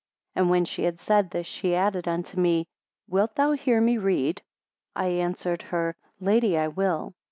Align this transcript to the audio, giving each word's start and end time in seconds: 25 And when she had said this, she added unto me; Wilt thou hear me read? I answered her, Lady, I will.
25 0.33 0.41
And 0.41 0.49
when 0.49 0.65
she 0.65 0.81
had 0.81 0.99
said 0.99 1.29
this, 1.29 1.45
she 1.45 1.75
added 1.75 2.07
unto 2.07 2.39
me; 2.39 2.65
Wilt 3.07 3.35
thou 3.35 3.51
hear 3.51 3.79
me 3.79 3.99
read? 3.99 4.41
I 4.95 5.09
answered 5.09 5.61
her, 5.61 5.95
Lady, 6.19 6.57
I 6.57 6.69
will. 6.69 7.13